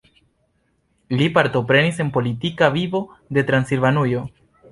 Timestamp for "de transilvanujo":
3.39-4.27